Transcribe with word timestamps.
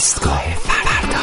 ایستگاه 0.00 0.42
فردا. 0.54 1.18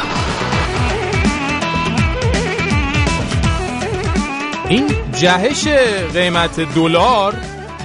این 4.68 4.86
جهش 5.12 5.68
قیمت 6.14 6.74
دلار 6.74 7.34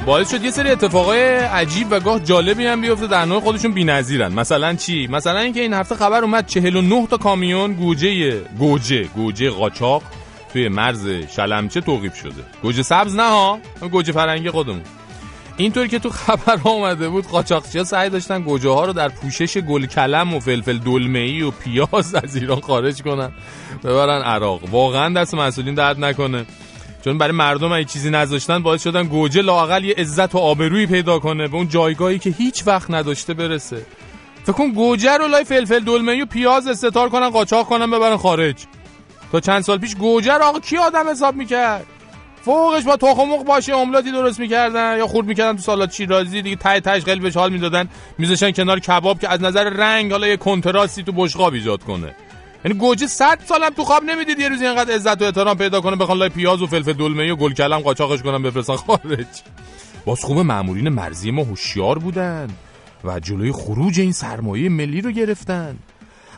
باعث 0.06 0.32
شد 0.32 0.44
یه 0.44 0.52
سری 0.52 0.70
اتفاقای 0.70 1.20
عجیب 1.36 1.88
و 1.92 2.00
گاه 2.00 2.20
جالبی 2.20 2.66
هم 2.66 2.82
بیفته 2.82 3.08
در 3.08 3.26
نوع 3.26 3.40
خودشون 3.40 3.72
بی‌نظیرن. 3.72 4.34
مثلا 4.34 4.74
چی؟ 4.74 5.08
مثلا 5.08 5.40
اینکه 5.40 5.62
این 5.62 5.74
هفته 5.74 5.96
خبر 5.96 6.24
اومد 6.24 6.46
49 6.46 7.08
تا 7.08 7.18
کامیون 7.18 7.74
گوجه 7.74 8.40
گوجه 8.40 9.04
گوجه 9.04 9.50
قاچاق 9.50 10.04
توی 10.54 10.68
مرز 10.70 11.08
شلمچه 11.36 11.82
توقیف 11.82 12.16
شده. 12.16 12.44
گوجه 12.62 12.82
سبز 12.82 13.16
نه 13.16 13.30
ها 13.30 13.60
گوجه 13.92 14.12
فرنگی 14.12 14.50
خودمون. 14.50 14.82
اینطوری 15.58 15.90
که 15.90 16.00
تو 16.00 16.10
خبر 16.10 16.60
اومده 16.64 17.10
بود 17.10 17.28
قاچاقچی‌ها 17.28 17.84
سعی 17.84 18.10
داشتن 18.10 18.42
گوجه 18.42 18.70
ها 18.70 18.86
رو 18.86 18.94
در 18.94 19.10
پوشش 19.10 19.58
گل 19.58 19.86
کلم 19.86 20.34
و 20.34 20.40
فلفل 20.40 20.78
دلمه‌ای 20.78 21.42
و 21.42 21.52
پیاز 21.52 22.16
از 22.24 22.36
ایران 22.36 22.62
خارج 22.62 23.02
کنن. 23.02 23.32
ببرن 23.84 24.22
عراق. 24.22 24.62
واقعا 24.72 25.14
دست 25.14 25.34
مسئولین 25.34 25.74
درد 25.74 26.06
نکنه. 26.06 26.46
چون 27.06 27.18
برای 27.18 27.32
مردم 27.32 27.72
اگه 27.72 27.86
چیزی 27.86 28.10
نذاشتن 28.10 28.64
باعث 28.64 28.84
شدن 28.84 29.04
گوجه 29.04 29.42
لاقل 29.42 29.84
یه 29.84 29.96
عزت 29.98 30.36
و 30.36 30.38
آبرویی 30.38 30.86
پیدا 30.86 31.20
کنه 31.20 31.48
به 31.48 31.56
اون 31.56 31.68
جایگاهی 31.68 32.20
که 32.20 32.30
هیچ 32.30 32.68
وقت 32.68 32.92
نداشته 32.92 33.34
برسه. 33.34 33.86
فکر 34.44 34.52
کن 34.52 34.72
گوجه 34.72 35.18
رو 35.18 35.28
لای 35.28 35.44
فلفل 35.44 35.80
دلمه‌ای 35.80 36.22
و 36.22 36.26
پیاز 36.26 36.68
استتار 36.68 37.10
کنن 37.10 37.30
قاچاق 37.30 37.68
کنن 37.68 37.92
ببرن 37.92 38.18
خارج. 38.18 38.56
تا 39.32 39.40
چند 39.40 39.62
سال 39.62 39.78
پیش 39.78 39.96
گوجه 39.96 40.34
رو 40.34 40.44
آقا 40.44 40.60
کی 40.60 40.78
آدم 40.78 41.10
حساب 41.10 41.36
می‌کرد؟ 41.36 41.86
فوقش 42.46 42.84
با 42.84 42.98
تخم 42.98 43.30
مرغ 43.30 43.44
باشه 43.44 43.76
املاتی 43.76 44.12
درست 44.12 44.40
می‌کردن 44.40 44.98
یا 44.98 45.08
خورد 45.08 45.28
می‌کردن 45.28 45.56
تو 45.56 45.62
سالات 45.62 45.94
شیرازی 45.94 46.42
دیگه 46.42 46.56
تای 46.56 46.82
تاش 46.82 47.04
بهش 47.04 47.38
حال 47.38 47.54
می‌دادن. 47.54 47.90
میذاشتن 48.18 48.52
کنار 48.52 48.80
کباب 48.80 49.20
که 49.20 49.30
از 49.30 49.42
نظر 49.42 49.70
رنگ 49.70 50.12
حالا 50.12 50.28
یه 50.28 50.38
کنتراستی 50.38 51.04
تو 51.04 51.12
بشقاب 51.12 51.54
ایجاد 51.54 51.84
کنه. 51.84 52.16
یعنی 52.66 52.78
گوجه 52.78 53.08
100 53.08 53.40
سالم 53.46 53.70
تو 53.70 53.84
خواب 53.84 54.04
نمی‌دید 54.04 54.40
یه 54.40 54.50
روزی 54.50 54.66
اینقدر 54.66 54.94
عزت 54.94 55.22
و 55.22 55.26
احترام 55.26 55.58
پیدا 55.58 55.82
کنه 55.82 55.96
بخوان 55.96 56.18
لای 56.18 56.30
پیاز 56.30 56.62
و 56.62 56.68
فلفل 56.68 56.94
دلمه 56.94 57.32
و 57.32 57.36
گل 57.36 57.54
کلم 57.54 57.80
قاچاقش 57.80 58.22
کنن 58.22 58.44
بفرستن 58.44 58.76
خارج. 58.76 59.26
باز 60.06 60.20
خوب 60.20 60.40
مامورین 60.40 60.90
مرزی 60.90 61.32
ما 61.32 61.44
هوشیار 61.44 62.00
بودن 62.00 62.48
و 63.04 63.20
جلوی 63.20 63.52
خروج 63.52 64.00
این 64.00 64.12
سرمایه 64.12 64.70
ملی 64.70 65.02
رو 65.02 65.12
گرفتن. 65.12 65.78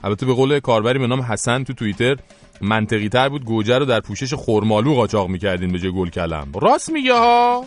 البته 0.04 0.26
به 0.26 0.34
قول 0.34 0.60
کاربری 0.60 1.00
به 1.00 1.08
نام 1.08 1.22
حسن 1.22 1.64
تو 1.64 1.74
توییتر 1.74 2.18
منطقی 2.62 3.10
تر 3.10 3.30
بود. 3.30 3.46
گوجه 3.46 3.78
رو 3.78 3.86
در 3.86 4.00
پوشش 4.00 4.34
خرمالو 4.34 4.94
قاچاق 4.94 5.30
می‌کردین 5.30 5.72
به 5.72 5.80
جای 5.80 5.92
گل 5.92 6.10
کلم. 6.10 6.48
راست 6.62 6.90
میگه 6.90 7.14
ها 7.14 7.66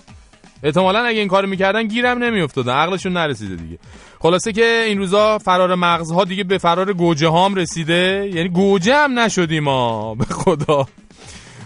احتمالا 0.62 0.98
اگه 0.98 1.18
این 1.18 1.28
کارو 1.28 1.48
می‌کردن 1.48 1.86
گیرم 1.86 2.24
نمیافتادن. 2.24 2.72
عقلشون 2.72 3.12
نرسیده 3.12 3.56
دیگه. 3.56 3.78
خلاصه 4.20 4.52
که 4.52 4.84
این 4.86 4.98
روزا 4.98 5.38
فرار 5.38 5.74
مغزها 5.74 6.24
دیگه 6.24 6.44
به 6.44 6.58
فرار 6.58 6.92
گوجه 6.92 7.28
هام 7.28 7.54
رسیده. 7.54 8.30
یعنی 8.34 8.48
گوجه 8.48 8.94
هم 8.94 9.18
نشدیم 9.18 9.64
ما. 9.64 10.14
به 10.14 10.24
خدا. 10.24 10.86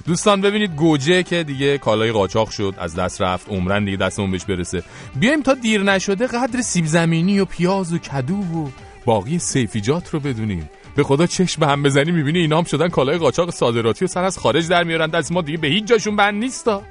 دوستان 0.06 0.40
ببینید 0.40 0.76
گوجه 0.76 1.22
که 1.22 1.42
دیگه 1.42 1.78
کالای 1.78 2.12
قاچاق 2.12 2.50
شد 2.50 2.74
از 2.78 2.94
دست 2.94 3.22
رفت 3.22 3.48
عمرن 3.48 3.84
دیگه 3.84 3.96
دستمون 3.96 4.30
بهش 4.30 4.44
برسه. 4.44 4.82
بیایم 5.16 5.42
تا 5.42 5.54
دیر 5.54 5.82
نشده 5.82 6.26
قدر 6.26 6.60
سیب 6.60 6.84
زمینی 6.84 7.40
و 7.40 7.44
پیاز 7.44 7.92
و 7.92 7.98
کدو 7.98 8.34
و 8.34 8.68
باقی 9.04 9.38
سیفیجات 9.38 10.10
رو 10.10 10.20
بدونیم. 10.20 10.70
به 10.94 11.02
خدا 11.02 11.26
چشم 11.26 11.60
به 11.60 11.66
هم 11.66 11.82
بزنی 11.82 12.12
می‌بینی 12.12 12.38
اینا 12.38 12.58
هم 12.58 12.64
شدن 12.64 12.88
کالای 12.88 13.18
قاچاق 13.18 13.50
صادراتی 13.50 14.04
و 14.04 14.08
سر 14.08 14.24
از 14.24 14.38
خارج 14.38 14.68
در 14.68 14.84
میارن. 14.84 15.06
دست 15.06 15.32
ما 15.32 15.42
دیگه 15.42 15.58
به 15.58 15.68
هیچ 15.68 15.84
جاشون 15.84 16.16
بند 16.16 16.34
نیستا. 16.34 16.82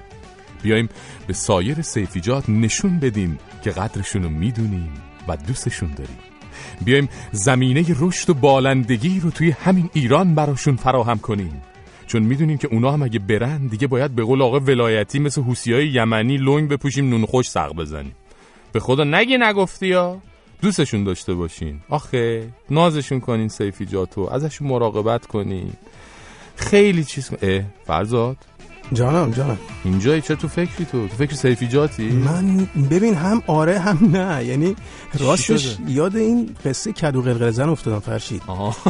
بیایم 0.63 0.89
به 1.27 1.33
سایر 1.33 1.81
سیفیجات 1.81 2.49
نشون 2.49 2.99
بدیم 2.99 3.39
که 3.63 3.71
قدرشون 3.71 4.23
رو 4.23 4.29
می‌دونیم 4.29 4.93
و 5.27 5.37
دوستشون 5.37 5.89
داریم. 5.89 6.17
بیایم 6.85 7.09
زمینه 7.31 7.85
رشد 7.99 8.29
و 8.29 8.33
بالندگی 8.33 9.19
رو 9.19 9.31
توی 9.31 9.51
همین 9.51 9.89
ایران 9.93 10.35
براشون 10.35 10.75
فراهم 10.75 11.19
کنیم. 11.19 11.61
چون 12.07 12.23
می‌دونیم 12.23 12.57
که 12.57 12.67
اونا 12.71 12.91
هم 12.91 13.03
اگه 13.03 13.19
برن 13.19 13.67
دیگه 13.67 13.87
باید 13.87 14.15
به 14.15 14.23
قول 14.23 14.41
آقا 14.41 14.59
ولایتی 14.59 15.19
مثل 15.19 15.41
های 15.67 15.87
یمنی 15.87 16.37
لنگ 16.37 16.69
بپوشیم 16.69 17.09
نون 17.09 17.25
خوش 17.25 17.49
سق 17.49 17.73
بزنیم. 17.73 18.15
به 18.71 18.79
خدا 18.79 19.03
نگی 19.03 19.37
نگفتی 19.37 19.87
یا 19.87 20.21
دوستشون 20.61 21.03
داشته 21.03 21.33
باشین. 21.33 21.79
آخه 21.89 22.47
نازشون 22.69 23.19
کنین 23.19 23.47
سیفیجاتو 23.47 24.21
ازشون 24.21 24.67
مراقبت 24.67 25.25
کنین. 25.25 25.73
خیلی 26.55 27.03
چیز 27.03 27.29
اه 27.41 27.61
فرزاد. 27.85 28.37
جانم 28.93 29.31
جانم. 29.31 29.57
اینجایی 29.83 30.21
چه 30.21 30.35
تو 30.35 30.47
فکری 30.47 30.85
تو؟ 30.85 31.07
تو 31.07 31.15
فکر 31.15 31.35
سیفیجاتی 31.35 32.03
من 32.09 32.67
ببین 32.91 33.15
هم 33.15 33.43
آره 33.47 33.79
هم 33.79 33.99
نه. 34.11 34.45
یعنی 34.45 34.75
راستش 35.19 35.77
یاد 35.87 36.15
این 36.15 36.55
قصه 36.65 36.91
کدو 36.93 37.21
قلقل 37.21 37.49
زن 37.49 37.69
افتادم 37.69 37.99
فرشید. 37.99 38.41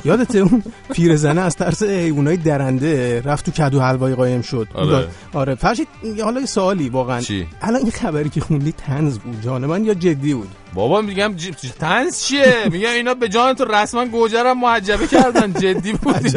یادت 0.06 0.36
اون 0.36 0.64
پیرزنه 0.94 1.42
از 1.42 1.56
ترس 1.56 1.84
حیوانای 1.84 2.38
درنده 2.38 3.22
رفت 3.22 3.46
تو 3.46 3.52
کدو 3.52 3.80
حلوایی 3.80 4.16
قایم 4.16 4.42
شد. 4.42 4.68
آره, 4.74 5.08
آره. 5.34 5.56
فرشید 5.56 5.88
حالا 6.24 6.40
یه 6.40 6.46
سوالی 6.46 6.90
واقعا. 6.90 7.22
چی؟ 7.22 7.48
الان 7.62 7.82
این 7.82 7.92
خبری 7.92 8.30
که 8.30 8.42
خوندی 8.42 8.72
تنز 8.72 9.20
بود 9.20 9.42
جان 9.42 9.66
من 9.66 9.86
یا 9.86 9.94
جدی 9.94 10.34
بود؟ 10.34 10.50
بابا 10.74 11.02
میگم 11.02 11.34
ج... 11.38 11.52
تنز 11.80 12.24
چیه؟ 12.24 12.56
میگم 12.72 12.90
اینا 12.90 13.14
به 13.14 13.30
جان 13.30 13.54
تو 13.54 13.66
رسما 13.66 14.06
گوجرم 14.06 14.60
محجبه 14.60 15.08
کردن. 15.08 15.54
جدی 15.54 15.94
بود. 15.94 16.32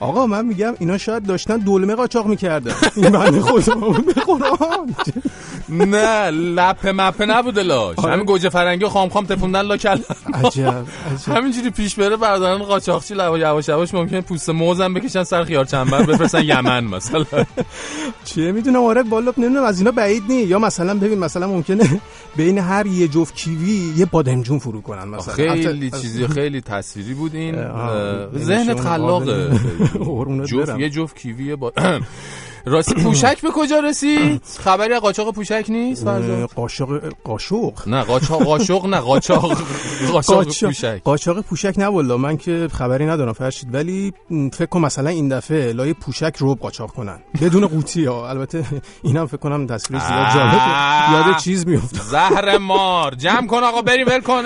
آقا 0.00 0.26
من 0.26 0.46
میگم 0.46 0.74
اینا 0.78 0.98
شاید 0.98 1.26
داشتن 1.26 1.56
دلمه 1.56 1.94
قاچاق 1.94 2.26
می‌کردن. 2.26 2.74
این 2.96 3.10
بنده 3.10 3.40
خدا 3.40 3.74
به 3.74 4.12
قرآن. 4.12 4.94
نه 5.68 6.30
لپه 6.30 6.92
مپه 6.92 7.26
نبوده 7.26 7.62
لاش. 7.62 7.98
آره. 7.98 8.12
همین 8.12 8.26
گوجه 8.26 8.48
فرنگی 8.48 8.86
خام 8.86 9.08
خام 9.08 9.26
تفوندن 9.26 9.62
لا 9.62 9.76
کل 9.76 9.98
عجب 10.44 10.84
همینجوری 11.26 11.70
پیش 11.70 11.94
بره 11.94 12.16
بردارن 12.16 12.58
قاچاقچی 12.58 13.14
لوا 13.14 13.38
یواش 13.38 13.68
یواش 13.68 13.94
ممکنه 13.94 14.20
پوست 14.20 14.50
موزم 14.50 14.94
بکشن 14.94 15.24
سر 15.24 15.44
خیار 15.44 15.64
چنبر 15.64 16.02
بفرستن 16.02 16.44
یمن 16.44 16.84
مثلا. 16.84 17.24
چیه؟ 18.24 18.52
می‌دونم 18.52 18.84
آره 18.84 19.02
والا 19.02 19.32
نمی‌دونم 19.36 19.64
از 19.64 19.78
اینا 19.78 19.90
بعید 19.90 20.22
نی. 20.28 20.42
یا 20.42 20.58
مثلا 20.58 20.94
ببین 20.94 21.18
مثلا 21.18 21.46
ممکنه 21.46 22.00
بین 22.36 22.58
هر 22.58 22.86
یه 22.86 23.08
جفت 23.08 23.34
کیوی 23.34 23.92
یه 23.96 24.06
بادمجون 24.06 24.58
فرو 24.58 24.80
کنن 24.80 25.08
مثلا. 25.08 25.34
خیلی 25.34 25.90
چیزی 25.90 26.26
خیلی 26.26 26.60
تصویری 26.60 27.14
بود 27.14 27.34
این 27.34 27.54
ذهنت 28.36 28.80
خلاقه. 28.80 29.50
جفت 30.46 30.78
یه 30.78 30.90
جفت 30.90 31.16
کیوی 31.16 31.56
با 31.56 31.72
راستی 32.66 32.94
پوشک 33.04 33.40
به 33.42 33.50
کجا 33.50 33.80
رسید؟ 33.80 34.42
خبری 34.64 34.98
قاچاق 34.98 35.34
پوشک 35.34 35.66
نیست 35.68 36.06
قاچاق 36.06 36.90
قاشق 37.24 37.88
نه 37.88 38.02
قاچاق 38.02 38.42
قاشق 38.42 38.86
نه 38.86 39.00
قاچاق 39.00 39.58
قاچاق 40.12 40.44
پوشک. 40.44 41.02
قاچاق 41.04 41.40
پوشک 41.40 41.74
نه 41.78 41.86
والله 41.86 42.16
من 42.16 42.36
که 42.36 42.68
خبری 42.72 43.06
ندارم 43.06 43.32
فرشید 43.32 43.74
ولی 43.74 44.12
فکر 44.52 44.66
کنم 44.66 44.82
مثلا 44.82 45.10
این 45.10 45.28
دفعه 45.28 45.72
لای 45.72 45.94
پوشک 45.94 46.36
رو 46.38 46.54
قاچاق 46.54 46.90
کنن. 46.90 47.18
بدون 47.42 47.66
قوطی 47.66 48.04
ها. 48.04 48.28
البته 48.30 48.64
اینم 49.02 49.26
فکر 49.26 49.36
کنم 49.36 49.66
تصویر 49.66 50.00
زیاد 50.00 50.34
جالبه 50.34 50.56
یاد 51.12 51.36
چیز 51.36 51.66
میفته 51.66 52.00
زهر 52.02 52.58
مار. 52.58 53.14
جمع 53.14 53.46
کن 53.46 53.62
آقا 53.64 53.82
بریم 53.82 54.06
ول 54.06 54.20
کن. 54.20 54.44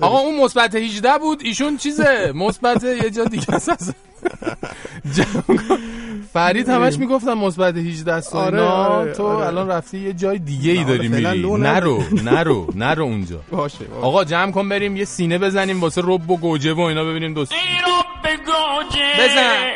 آقا 0.00 0.18
اون 0.18 0.40
مثبت 0.40 0.74
18 0.74 1.18
بود. 1.18 1.40
ایشون 1.44 1.76
چیزه؟ 1.76 2.32
مثبت 2.34 2.84
یه 2.84 3.10
جا 3.10 3.24
دیگه. 3.24 3.46
فرید 6.36 6.68
همش 6.68 6.98
می‌گفتم 6.98 7.32
مثبت 7.38 7.76
18 7.76 8.20
سال 8.20 8.42
آره, 8.58 8.62
آره, 8.62 9.12
تو 9.12 9.26
آره. 9.26 9.46
الان 9.46 9.68
رفتی 9.68 9.98
یه 9.98 10.12
جای 10.12 10.38
دیگه 10.38 10.72
ای 10.72 10.84
داری 10.84 11.08
میری. 11.08 11.42
نرو 11.58 12.02
نرو 12.30 12.66
نرو 12.74 13.04
اونجا. 13.04 13.40
باشه, 13.50 13.84
آقا 14.02 14.24
جمع 14.24 14.52
کن 14.52 14.68
بریم 14.68 14.96
یه 14.96 15.04
سینه 15.04 15.38
بزنیم 15.38 15.80
واسه 15.80 16.02
رب 16.04 16.30
و 16.30 16.36
گوجه 16.36 16.72
و 16.72 16.80
اینا 16.80 17.04
ببینیم 17.04 17.34
دوست. 17.34 17.52
ای 17.52 17.58
رب 17.58 18.36
گوجه 18.46 19.12
بزن. 19.24 19.70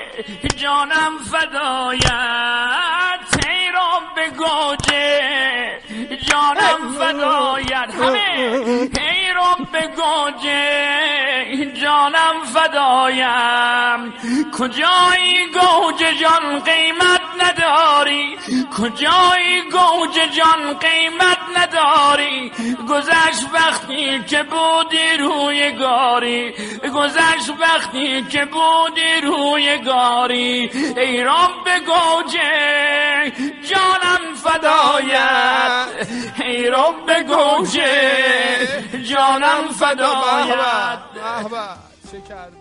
جانم 0.56 1.12
فدایت. 1.30 2.10
ای 3.48 3.66
رب 3.76 4.36
گوجه 4.36 5.20
جانم 6.28 6.92
فدایت. 6.98 7.94
همه. 7.94 8.18
ای 8.98 9.19
رب 9.60 9.94
گوجه 9.96 11.72
جانم 11.74 12.44
فدایم. 12.54 14.12
کجایی 14.58 15.46
گوجه 15.46 16.14
جان 16.14 16.60
قیمت 16.60 17.20
نداری؟ 17.42 18.36
کجایی 18.78 19.62
گوجه 19.62 20.26
جان 20.36 20.78
قیمت 20.78 21.38
نداری؟ 21.56 22.52
گذشت 22.88 23.46
وقتی 23.54 24.24
که 24.26 24.42
بودی 24.42 25.16
روی 25.18 25.72
گاری. 25.72 26.52
گذشت 26.94 27.50
وقتی 27.60 28.22
که 28.22 28.44
بودی 28.44 29.20
روی 29.22 29.78
گاری. 29.78 30.70
ای 30.96 31.24
رب 31.24 31.66
گوجه 31.86 33.32
جانم 33.70 34.34
فدایت 34.34 35.86
ای 36.40 36.66
رب 36.66 37.22
گوجه 37.28 38.39
جانم 39.10 39.68
فدایت 39.80 40.98
چه 42.12 42.20
کرد 42.28 42.52